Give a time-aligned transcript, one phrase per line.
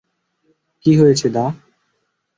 [0.85, 1.45] কী হয়েছে, দা?